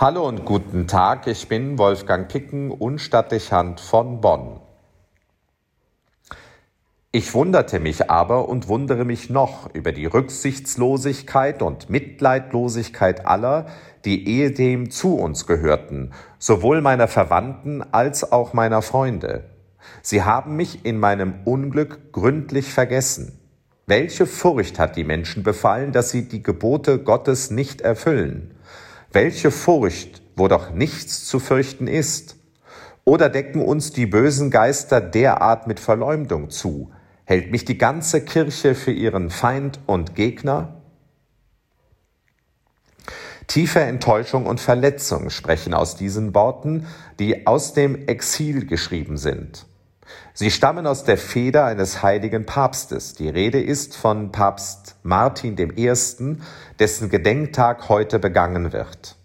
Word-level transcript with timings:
Hallo 0.00 0.26
und 0.26 0.46
guten 0.46 0.86
Tag, 0.86 1.26
ich 1.26 1.46
bin 1.46 1.76
Wolfgang 1.76 2.26
Picken, 2.26 2.70
Unstattlichhand 2.70 3.80
von 3.80 4.22
Bonn. 4.22 4.58
Ich 7.12 7.34
wunderte 7.34 7.80
mich 7.80 8.10
aber 8.10 8.48
und 8.48 8.66
wundere 8.68 9.04
mich 9.04 9.28
noch 9.28 9.68
über 9.74 9.92
die 9.92 10.06
Rücksichtslosigkeit 10.06 11.60
und 11.60 11.90
Mitleidlosigkeit 11.90 13.26
aller, 13.26 13.66
die 14.06 14.26
ehedem 14.26 14.90
zu 14.90 15.16
uns 15.16 15.46
gehörten, 15.46 16.14
sowohl 16.38 16.80
meiner 16.80 17.06
Verwandten 17.06 17.82
als 17.92 18.32
auch 18.32 18.54
meiner 18.54 18.80
Freunde. 18.80 19.50
Sie 20.00 20.22
haben 20.22 20.56
mich 20.56 20.86
in 20.86 20.98
meinem 20.98 21.40
Unglück 21.44 22.10
gründlich 22.10 22.72
vergessen. 22.72 23.38
Welche 23.86 24.24
Furcht 24.24 24.78
hat 24.78 24.96
die 24.96 25.04
Menschen 25.04 25.42
befallen, 25.42 25.92
dass 25.92 26.08
sie 26.08 26.26
die 26.26 26.42
Gebote 26.42 27.00
Gottes 27.00 27.50
nicht 27.50 27.82
erfüllen? 27.82 28.54
Welche 29.12 29.50
Furcht, 29.50 30.22
wo 30.36 30.46
doch 30.46 30.70
nichts 30.70 31.24
zu 31.24 31.40
fürchten 31.40 31.88
ist? 31.88 32.36
Oder 33.04 33.28
decken 33.28 33.60
uns 33.60 33.92
die 33.92 34.06
bösen 34.06 34.50
Geister 34.52 35.00
derart 35.00 35.66
mit 35.66 35.80
Verleumdung 35.80 36.50
zu? 36.50 36.92
Hält 37.24 37.50
mich 37.50 37.64
die 37.64 37.76
ganze 37.76 38.24
Kirche 38.24 38.76
für 38.76 38.92
ihren 38.92 39.30
Feind 39.30 39.80
und 39.86 40.14
Gegner? 40.14 40.80
Tiefe 43.48 43.80
Enttäuschung 43.80 44.46
und 44.46 44.60
Verletzung 44.60 45.28
sprechen 45.30 45.74
aus 45.74 45.96
diesen 45.96 46.32
Worten, 46.32 46.86
die 47.18 47.48
aus 47.48 47.72
dem 47.72 48.06
Exil 48.06 48.64
geschrieben 48.64 49.16
sind. 49.16 49.66
Sie 50.32 50.50
stammen 50.50 50.86
aus 50.86 51.04
der 51.04 51.18
Feder 51.18 51.64
eines 51.64 52.02
heiligen 52.02 52.46
Papstes. 52.46 53.14
Die 53.14 53.28
Rede 53.28 53.60
ist 53.60 53.96
von 53.96 54.32
Papst 54.32 54.96
Martin 55.02 55.56
I., 55.58 55.92
dessen 56.78 57.10
Gedenktag 57.10 57.88
heute 57.88 58.18
begangen 58.18 58.72
wird. 58.72 59.16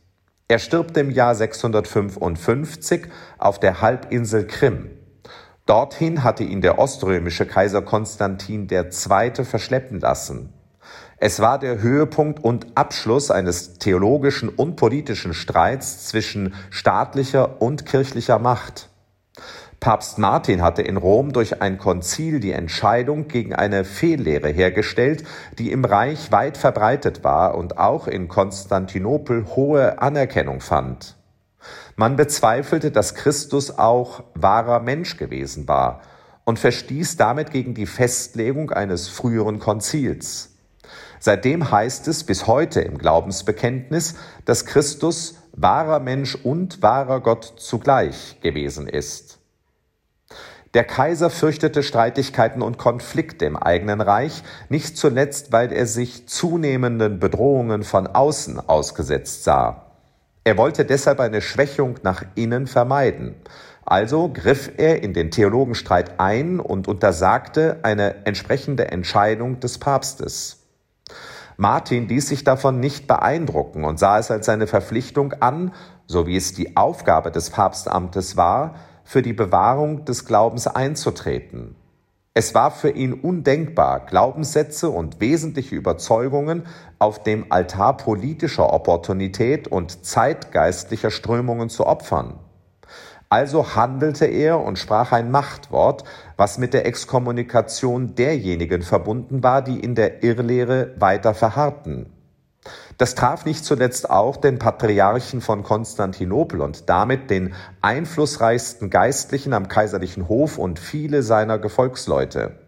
Er 0.48 0.60
stirbt 0.60 0.96
im 0.98 1.10
Jahr 1.10 1.34
655 1.34 3.08
auf 3.38 3.60
der 3.60 3.82
Halbinsel 3.82 4.46
Krim. 4.46 4.92
Dorthin 5.66 6.24
hatte 6.24 6.44
ihn 6.44 6.62
der 6.62 6.78
oströmische 6.78 7.48
Kaiser 7.48 7.82
Konstantin 7.82 8.68
II. 8.70 9.46
verschleppen 9.46 10.00
lassen. 10.00 10.54
Es 11.18 11.40
war 11.40 11.58
der 11.58 11.82
Höhepunkt 11.82 12.44
und 12.44 12.78
Abschluss 12.78 13.32
eines 13.32 13.80
theologischen 13.80 14.50
und 14.50 14.76
politischen 14.76 15.34
Streits 15.34 16.08
zwischen 16.08 16.54
staatlicher 16.70 17.62
und 17.62 17.86
kirchlicher 17.86 18.38
Macht. 18.38 18.90
Papst 19.86 20.18
Martin 20.18 20.64
hatte 20.64 20.82
in 20.82 20.98
Rom 20.98 21.32
durch 21.32 21.62
ein 21.62 21.78
Konzil 21.78 22.40
die 22.40 22.54
Entscheidung 22.54 23.28
gegen 23.28 23.54
eine 23.54 23.86
Fehllehre 23.86 24.48
hergestellt, 24.50 25.24
die 25.60 25.72
im 25.72 25.86
Reich 25.86 26.32
weit 26.32 26.58
verbreitet 26.58 27.24
war 27.24 27.54
und 27.54 27.78
auch 27.78 28.08
in 28.08 28.28
Konstantinopel 28.28 29.46
hohe 29.56 30.02
Anerkennung 30.02 30.60
fand. 30.60 31.18
Man 31.96 32.16
bezweifelte, 32.16 32.90
dass 32.90 33.14
Christus 33.14 33.78
auch 33.78 34.24
wahrer 34.34 34.80
Mensch 34.80 35.18
gewesen 35.18 35.68
war 35.68 36.02
und 36.46 36.58
verstieß 36.58 37.18
damit 37.18 37.52
gegen 37.52 37.76
die 37.76 37.86
Festlegung 37.86 38.72
eines 38.72 39.08
früheren 39.08 39.60
Konzils. 39.60 40.56
Seitdem 41.20 41.70
heißt 41.70 42.08
es 42.08 42.24
bis 42.24 42.48
heute 42.48 42.82
im 42.82 42.98
Glaubensbekenntnis, 42.98 44.16
dass 44.46 44.66
Christus 44.66 45.36
wahrer 45.52 46.00
Mensch 46.00 46.34
und 46.34 46.82
wahrer 46.82 47.20
Gott 47.20 47.54
zugleich 47.58 48.40
gewesen 48.42 48.88
ist. 48.88 49.45
Der 50.76 50.84
Kaiser 50.84 51.30
fürchtete 51.30 51.84
Streitigkeiten 51.84 52.62
und 52.62 52.78
Konflikte 52.78 53.46
im 53.46 53.56
eigenen 53.56 54.02
Reich, 54.02 54.44
nicht 54.68 54.98
zuletzt, 54.98 55.54
weil 55.54 55.72
er 55.72 55.88
sich 55.88 56.28
zunehmenden 56.28 57.18
Bedrohungen 57.18 57.84
von 57.84 58.08
außen 58.08 58.60
ausgesetzt 58.60 59.46
sah. 59.46 59.86
Er 60.44 60.58
wollte 60.58 60.84
deshalb 60.84 61.22
eine 61.22 61.42
Schwächung 61.42 61.96
nach 62.04 62.24
innen 62.36 62.68
vermeiden. 62.68 63.36
Also 63.86 64.28
griff 64.28 64.70
er 64.76 65.02
in 65.02 65.14
den 65.14 65.32
Theologenstreit 65.32 66.20
ein 66.20 66.60
und 66.60 66.90
untersagte 66.90 67.80
eine 67.84 68.26
entsprechende 68.26 68.92
Entscheidung 68.92 69.62
des 69.62 69.78
Papstes. 69.78 70.58
Martin 71.56 72.10
ließ 72.10 72.28
sich 72.28 72.44
davon 72.44 72.82
nicht 72.82 73.08
beeindrucken 73.08 73.86
und 73.86 73.98
sah 73.98 74.20
es 74.20 74.30
als 74.30 74.46
seine 74.46 74.68
Verpflichtung 74.68 75.32
an, 75.40 75.72
so 76.06 76.28
wie 76.28 76.36
es 76.36 76.54
die 76.54 76.76
Aufgabe 76.76 77.32
des 77.32 77.50
Papstamtes 77.50 78.36
war, 78.36 78.76
für 79.06 79.22
die 79.22 79.34
Bewahrung 79.34 80.04
des 80.04 80.26
Glaubens 80.26 80.68
einzutreten. 80.68 81.76
Es 82.34 82.54
war 82.54 82.72
für 82.72 82.90
ihn 82.90 83.14
undenkbar, 83.14 84.06
Glaubenssätze 84.06 84.90
und 84.90 85.22
wesentliche 85.22 85.76
Überzeugungen 85.76 86.64
auf 87.00 87.24
dem 87.24 87.50
Altar 87.50 87.96
politischer 87.96 88.74
Opportunität 88.74 89.70
und 89.70 90.06
zeitgeistlicher 90.06 91.12
Strömungen 91.12 91.70
zu 91.70 91.88
opfern. 91.88 92.38
Also 93.30 93.76
handelte 93.76 94.26
er 94.26 94.60
und 94.60 94.78
sprach 94.78 95.14
ein 95.14 95.32
Machtwort, 95.32 96.04
was 96.36 96.58
mit 96.58 96.74
der 96.74 96.86
Exkommunikation 96.86 98.16
derjenigen 98.16 98.82
verbunden 98.82 99.42
war, 99.42 99.62
die 99.62 99.80
in 99.80 99.96
der 99.96 100.22
Irrlehre 100.24 100.94
weiter 101.00 101.34
verharrten. 101.34 102.15
Das 102.98 103.16
traf 103.16 103.46
nicht 103.46 103.66
zuletzt 103.66 104.10
auch 104.10 104.38
den 104.38 104.60
Patriarchen 104.60 105.42
von 105.42 105.64
Konstantinopel 105.64 106.62
und 106.62 106.90
damit 106.90 107.30
den 107.30 107.54
einflussreichsten 107.82 108.90
Geistlichen 108.90 109.54
am 109.54 109.68
kaiserlichen 109.68 110.28
Hof 110.30 110.58
und 110.58 110.80
viele 110.80 111.22
seiner 111.22 111.60
Gefolgsleute. 111.60 112.60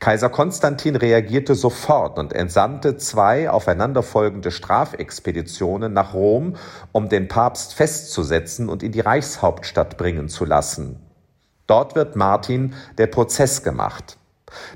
Kaiser 0.00 0.28
Konstantin 0.28 0.96
reagierte 0.96 1.54
sofort 1.54 2.18
und 2.18 2.32
entsandte 2.32 2.96
zwei 2.96 3.48
aufeinanderfolgende 3.48 4.50
Strafexpeditionen 4.50 5.92
nach 5.92 6.12
Rom, 6.12 6.56
um 6.92 7.08
den 7.08 7.28
Papst 7.28 7.74
festzusetzen 7.74 8.68
und 8.68 8.82
in 8.82 8.92
die 8.92 9.00
Reichshauptstadt 9.00 9.96
bringen 9.96 10.28
zu 10.28 10.44
lassen. 10.44 11.00
Dort 11.66 11.94
wird 11.94 12.16
Martin 12.16 12.74
der 12.98 13.06
Prozess 13.06 13.62
gemacht. 13.62 14.18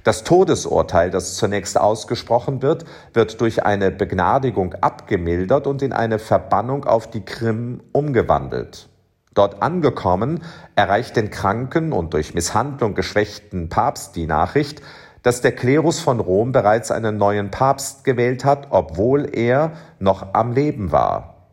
Das 0.05 0.25
Todesurteil, 0.25 1.11
das 1.11 1.37
zunächst 1.37 1.78
ausgesprochen 1.78 2.62
wird, 2.62 2.84
wird 3.12 3.41
durch 3.41 3.65
eine 3.65 3.91
Begnadigung 3.91 4.75
abgemildert 4.75 5.66
und 5.66 5.83
in 5.83 5.93
eine 5.93 6.19
Verbannung 6.19 6.84
auf 6.84 7.11
die 7.11 7.25
Krim 7.25 7.81
umgewandelt. 7.93 8.89
Dort 9.34 9.62
angekommen, 9.62 10.43
erreicht 10.75 11.16
den 11.16 11.31
kranken 11.31 11.93
und 11.93 12.12
durch 12.12 12.34
Misshandlung 12.34 12.94
geschwächten 12.94 13.69
Papst 13.69 14.16
die 14.16 14.27
Nachricht, 14.27 14.83
dass 15.22 15.41
der 15.41 15.53
Klerus 15.53 16.00
von 16.00 16.21
Rom 16.21 16.53
bereits 16.53 16.91
einen 16.91 17.19
neuen 17.19 17.50
Papst 17.50 18.05
gewählt 18.05 18.45
hat, 18.45 18.69
obwohl 18.71 19.28
er 19.33 19.72
noch 19.99 20.34
am 20.34 20.53
Leben 20.53 20.91
war. 20.91 21.47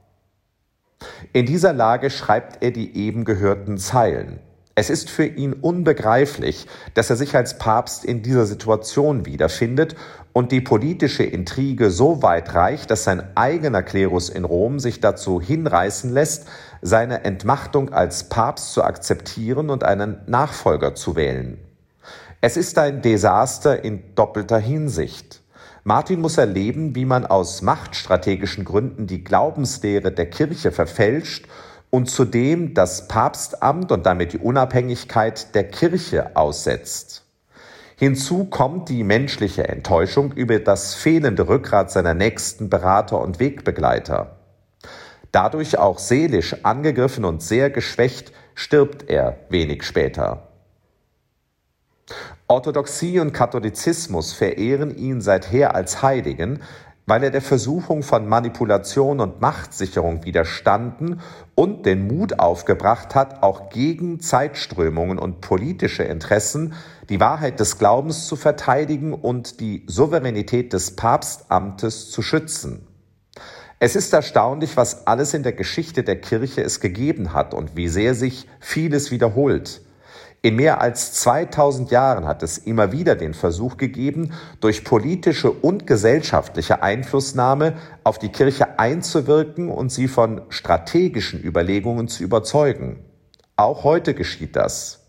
In 1.33 1.45
dieser 1.45 1.73
Lage 1.73 2.09
schreibt 2.09 2.63
er 2.63 2.71
die 2.71 2.95
eben 2.97 3.25
gehörten 3.25 3.77
Zeilen. 3.77 4.39
Es 4.77 4.89
ist 4.89 5.09
für 5.09 5.25
ihn 5.25 5.53
unbegreiflich, 5.53 6.67
dass 6.95 7.09
er 7.09 7.15
sich 7.15 7.33
als 7.33 7.57
Papst 7.57 8.03
in 8.03 8.23
dieser 8.23 8.45
Situation 8.45 9.25
wiederfindet 9.25 9.95
und 10.33 10.51
die 10.51 10.59
politische 10.59 11.23
Intrige 11.23 11.89
so 11.89 12.21
weit 12.21 12.53
reicht, 12.53 12.91
dass 12.91 13.05
sein 13.05 13.23
eigener 13.35 13.83
Klerus 13.83 14.27
in 14.27 14.43
Rom 14.43 14.81
sich 14.81 14.99
dazu 14.99 15.39
hinreißen 15.39 16.11
lässt, 16.11 16.47
seine 16.81 17.23
Entmachtung 17.23 17.93
als 17.93 18.27
Papst 18.27 18.73
zu 18.73 18.83
akzeptieren 18.83 19.69
und 19.69 19.85
einen 19.85 20.17
Nachfolger 20.27 20.93
zu 20.93 21.15
wählen. 21.15 21.57
Es 22.41 22.57
ist 22.57 22.77
ein 22.77 23.01
Desaster 23.01 23.81
in 23.81 24.03
doppelter 24.15 24.59
Hinsicht. 24.59 25.41
Martin 25.85 26.19
muss 26.19 26.37
erleben, 26.37 26.95
wie 26.95 27.05
man 27.05 27.25
aus 27.25 27.61
machtstrategischen 27.61 28.65
Gründen 28.65 29.07
die 29.07 29.23
Glaubenslehre 29.23 30.11
der 30.11 30.29
Kirche 30.29 30.73
verfälscht 30.73 31.47
und 31.95 32.09
zudem 32.09 32.73
das 32.73 33.07
Papstamt 33.07 33.89
und 33.89 34.05
damit 34.05 34.33
die 34.33 34.37
Unabhängigkeit 34.37 35.55
der 35.55 35.63
Kirche 35.63 36.35
aussetzt. 36.35 37.23
Hinzu 37.95 38.43
kommt 38.43 38.89
die 38.89 39.05
menschliche 39.05 39.69
Enttäuschung 39.69 40.33
über 40.33 40.59
das 40.59 40.93
fehlende 40.93 41.47
Rückgrat 41.47 41.89
seiner 41.89 42.13
nächsten 42.13 42.69
Berater 42.69 43.21
und 43.21 43.39
Wegbegleiter. 43.39 44.35
Dadurch 45.31 45.77
auch 45.77 45.97
seelisch 45.97 46.65
angegriffen 46.65 47.23
und 47.23 47.41
sehr 47.41 47.69
geschwächt 47.69 48.33
stirbt 48.55 49.09
er 49.09 49.37
wenig 49.47 49.83
später. 49.83 50.49
Orthodoxie 52.47 53.21
und 53.21 53.31
Katholizismus 53.31 54.33
verehren 54.33 54.97
ihn 54.97 55.21
seither 55.21 55.75
als 55.75 56.01
Heiligen, 56.01 56.61
weil 57.05 57.23
er 57.23 57.31
der 57.31 57.41
Versuchung 57.41 58.03
von 58.03 58.27
Manipulation 58.27 59.19
und 59.19 59.41
Machtsicherung 59.41 60.25
widerstanden 60.25 61.21
und 61.53 61.85
den 61.85 62.07
Mut 62.07 62.39
aufgebracht 62.39 63.13
hat, 63.13 63.43
auch 63.43 63.69
gegen 63.69 64.19
Zeitströmungen 64.19 65.19
und 65.19 65.41
politische 65.41 66.03
Interessen 66.03 66.73
die 67.09 67.19
Wahrheit 67.19 67.59
des 67.59 67.77
Glaubens 67.77 68.25
zu 68.25 68.35
verteidigen 68.35 69.13
und 69.13 69.59
die 69.59 69.83
Souveränität 69.87 70.73
des 70.73 70.95
Papstamtes 70.95 72.09
zu 72.09 72.21
schützen. 72.21 72.87
Es 73.77 73.95
ist 73.95 74.13
erstaunlich, 74.13 74.77
was 74.77 75.05
alles 75.05 75.33
in 75.33 75.43
der 75.43 75.53
Geschichte 75.53 76.03
der 76.03 76.19
Kirche 76.19 76.63
es 76.63 76.79
gegeben 76.79 77.33
hat 77.33 77.53
und 77.53 77.75
wie 77.75 77.89
sehr 77.89 78.15
sich 78.15 78.47
vieles 78.59 79.11
wiederholt. 79.11 79.81
In 80.45 80.57
mehr 80.57 80.79
als 80.79 81.11
2000 81.13 81.89
Jahren 81.89 82.25
hat 82.25 82.43
es 82.43 82.59
immer 82.59 82.91
wieder 82.91 83.15
den 83.15 83.33
Versuch 83.33 83.77
gegeben, 83.77 84.31
durch 84.59 84.83
politische 84.83 85.49
und 85.49 85.87
gesellschaftliche 85.87 86.83
Einflussnahme 86.83 87.73
auf 88.03 88.19
die 88.19 88.29
Kirche 88.29 88.77
einzuwirken 88.77 89.71
und 89.71 89.91
sie 89.91 90.07
von 90.07 90.41
strategischen 90.49 91.43
Überlegungen 91.43 92.07
zu 92.09 92.23
überzeugen. 92.23 92.99
Auch 93.55 93.83
heute 93.83 94.13
geschieht 94.13 94.55
das. 94.55 95.05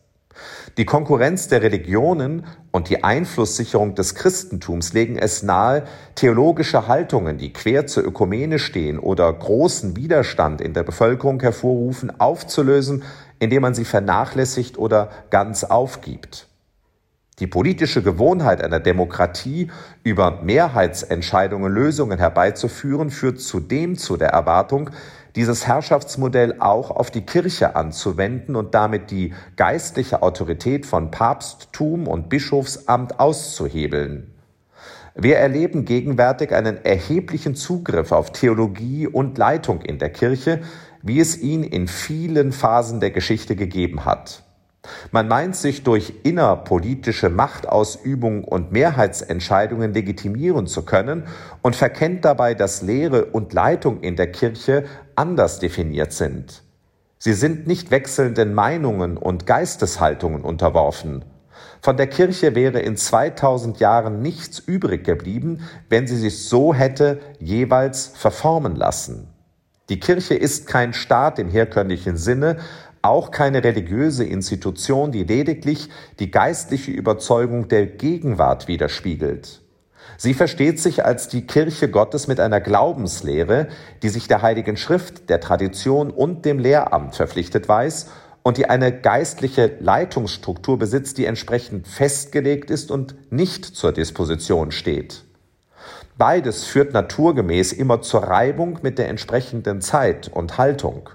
Die 0.78 0.84
Konkurrenz 0.84 1.48
der 1.48 1.62
Religionen 1.62 2.46
und 2.70 2.90
die 2.90 3.04
Einflusssicherung 3.04 3.94
des 3.94 4.14
Christentums 4.14 4.92
legen 4.92 5.16
es 5.16 5.42
nahe, 5.42 5.84
theologische 6.14 6.86
Haltungen, 6.88 7.38
die 7.38 7.52
quer 7.52 7.86
zur 7.86 8.04
Ökumene 8.04 8.58
stehen 8.58 8.98
oder 8.98 9.32
großen 9.32 9.96
Widerstand 9.96 10.60
in 10.60 10.74
der 10.74 10.82
Bevölkerung 10.82 11.40
hervorrufen, 11.40 12.20
aufzulösen, 12.20 13.04
indem 13.38 13.62
man 13.62 13.74
sie 13.74 13.84
vernachlässigt 13.84 14.78
oder 14.78 15.10
ganz 15.30 15.64
aufgibt. 15.64 16.48
Die 17.38 17.46
politische 17.46 18.02
Gewohnheit 18.02 18.62
einer 18.62 18.80
Demokratie, 18.80 19.70
über 20.02 20.42
Mehrheitsentscheidungen 20.42 21.70
Lösungen 21.70 22.18
herbeizuführen, 22.18 23.10
führt 23.10 23.40
zudem 23.40 23.98
zu 23.98 24.16
der 24.16 24.30
Erwartung, 24.30 24.90
dieses 25.34 25.66
Herrschaftsmodell 25.66 26.56
auch 26.60 26.90
auf 26.90 27.10
die 27.10 27.26
Kirche 27.26 27.76
anzuwenden 27.76 28.56
und 28.56 28.74
damit 28.74 29.10
die 29.10 29.34
geistliche 29.56 30.22
Autorität 30.22 30.86
von 30.86 31.10
Papsttum 31.10 32.08
und 32.08 32.30
Bischofsamt 32.30 33.20
auszuhebeln. 33.20 34.35
Wir 35.18 35.38
erleben 35.38 35.86
gegenwärtig 35.86 36.52
einen 36.52 36.84
erheblichen 36.84 37.54
Zugriff 37.54 38.12
auf 38.12 38.32
Theologie 38.32 39.06
und 39.06 39.38
Leitung 39.38 39.80
in 39.80 39.98
der 39.98 40.10
Kirche, 40.10 40.60
wie 41.02 41.20
es 41.20 41.40
ihn 41.40 41.64
in 41.64 41.88
vielen 41.88 42.52
Phasen 42.52 43.00
der 43.00 43.12
Geschichte 43.12 43.56
gegeben 43.56 44.04
hat. 44.04 44.42
Man 45.12 45.26
meint 45.26 45.56
sich 45.56 45.82
durch 45.82 46.12
innerpolitische 46.22 47.30
Machtausübung 47.30 48.44
und 48.44 48.72
Mehrheitsentscheidungen 48.72 49.94
legitimieren 49.94 50.66
zu 50.66 50.84
können 50.84 51.24
und 51.62 51.74
verkennt 51.74 52.24
dabei, 52.24 52.54
dass 52.54 52.82
Lehre 52.82 53.24
und 53.24 53.54
Leitung 53.54 54.00
in 54.00 54.16
der 54.16 54.30
Kirche 54.30 54.84
anders 55.14 55.58
definiert 55.58 56.12
sind. 56.12 56.62
Sie 57.18 57.32
sind 57.32 57.66
nicht 57.66 57.90
wechselnden 57.90 58.52
Meinungen 58.52 59.16
und 59.16 59.46
Geisteshaltungen 59.46 60.42
unterworfen. 60.42 61.24
Von 61.80 61.96
der 61.96 62.06
Kirche 62.06 62.54
wäre 62.54 62.80
in 62.80 62.96
2000 62.96 63.78
Jahren 63.80 64.20
nichts 64.20 64.58
übrig 64.58 65.04
geblieben, 65.04 65.60
wenn 65.88 66.06
sie 66.06 66.16
sich 66.16 66.48
so 66.48 66.74
hätte 66.74 67.20
jeweils 67.38 68.08
verformen 68.08 68.76
lassen. 68.76 69.28
Die 69.88 70.00
Kirche 70.00 70.34
ist 70.34 70.66
kein 70.66 70.92
Staat 70.92 71.38
im 71.38 71.48
herkömmlichen 71.48 72.16
Sinne, 72.16 72.56
auch 73.02 73.30
keine 73.30 73.62
religiöse 73.62 74.24
Institution, 74.24 75.12
die 75.12 75.22
lediglich 75.22 75.88
die 76.18 76.30
geistliche 76.30 76.90
Überzeugung 76.90 77.68
der 77.68 77.86
Gegenwart 77.86 78.66
widerspiegelt. 78.66 79.62
Sie 80.18 80.34
versteht 80.34 80.80
sich 80.80 81.04
als 81.04 81.28
die 81.28 81.46
Kirche 81.46 81.88
Gottes 81.88 82.26
mit 82.26 82.40
einer 82.40 82.60
Glaubenslehre, 82.60 83.68
die 84.02 84.08
sich 84.08 84.28
der 84.28 84.42
Heiligen 84.42 84.76
Schrift, 84.76 85.28
der 85.28 85.40
Tradition 85.40 86.10
und 86.10 86.44
dem 86.44 86.58
Lehramt 86.58 87.16
verpflichtet 87.16 87.68
weiß 87.68 88.10
und 88.46 88.58
die 88.58 88.70
eine 88.70 88.92
geistliche 88.92 89.72
Leitungsstruktur 89.80 90.78
besitzt, 90.78 91.18
die 91.18 91.24
entsprechend 91.24 91.88
festgelegt 91.88 92.70
ist 92.70 92.92
und 92.92 93.16
nicht 93.32 93.64
zur 93.64 93.90
Disposition 93.90 94.70
steht. 94.70 95.24
Beides 96.16 96.62
führt 96.62 96.92
naturgemäß 96.92 97.72
immer 97.72 98.02
zur 98.02 98.22
Reibung 98.22 98.78
mit 98.82 99.00
der 99.00 99.08
entsprechenden 99.08 99.80
Zeit 99.80 100.28
und 100.28 100.58
Haltung. 100.58 101.10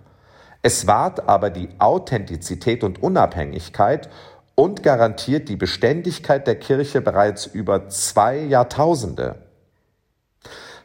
Es 0.61 0.87
wahrt 0.87 1.29
aber 1.29 1.51
die 1.51 1.69
Authentizität 1.79 2.83
und 2.83 3.01
Unabhängigkeit 3.01 4.09
und 4.55 4.83
garantiert 4.83 5.47
die 5.47 5.55
Beständigkeit 5.55 6.45
der 6.47 6.55
Kirche 6.55 6.99
bereits 6.99 7.45
über 7.45 7.87
zwei 7.87 8.39
Jahrtausende. 8.39 9.35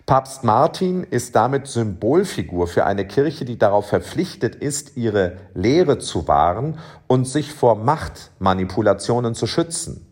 Papst 0.06 0.44
Martin 0.44 1.02
ist 1.02 1.34
damit 1.34 1.66
Symbolfigur 1.66 2.68
für 2.68 2.86
eine 2.86 3.08
Kirche, 3.08 3.44
die 3.44 3.58
darauf 3.58 3.88
verpflichtet 3.88 4.54
ist, 4.54 4.96
ihre 4.96 5.38
Lehre 5.52 5.98
zu 5.98 6.28
wahren 6.28 6.78
und 7.08 7.26
sich 7.26 7.52
vor 7.52 7.74
Machtmanipulationen 7.74 9.34
zu 9.34 9.48
schützen. 9.48 10.06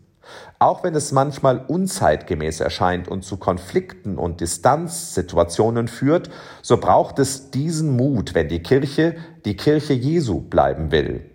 Auch 0.59 0.83
wenn 0.83 0.95
es 0.95 1.13
manchmal 1.13 1.63
unzeitgemäß 1.65 2.59
erscheint 2.59 3.07
und 3.07 3.23
zu 3.23 3.37
Konflikten 3.37 4.17
und 4.17 4.41
Distanzsituationen 4.41 5.87
führt, 5.87 6.29
so 6.61 6.75
braucht 6.75 7.17
es 7.19 7.51
diesen 7.51 7.95
Mut, 7.95 8.35
wenn 8.35 8.49
die 8.49 8.61
Kirche 8.61 9.15
die 9.45 9.55
Kirche 9.55 9.93
Jesu 9.93 10.41
bleiben 10.41 10.91
will. 10.91 11.29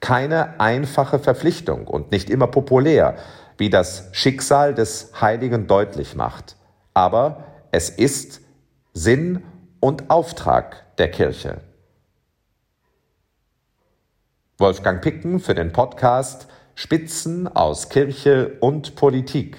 Keine 0.00 0.58
einfache 0.58 1.20
Verpflichtung 1.20 1.86
und 1.86 2.10
nicht 2.10 2.30
immer 2.30 2.48
populär, 2.48 3.14
wie 3.58 3.70
das 3.70 4.08
Schicksal 4.10 4.74
des 4.74 5.12
Heiligen 5.20 5.68
deutlich 5.68 6.16
macht. 6.16 6.56
Aber 6.94 7.44
es 7.74 7.88
ist 7.88 8.42
Sinn 8.92 9.42
und 9.80 10.10
Auftrag 10.10 10.94
der 10.98 11.10
Kirche. 11.10 11.62
Wolfgang 14.58 15.02
Picken 15.02 15.40
für 15.40 15.54
den 15.54 15.72
Podcast 15.72 16.48
Spitzen 16.74 17.48
aus 17.48 17.88
Kirche 17.88 18.58
und 18.60 18.94
Politik. 18.94 19.56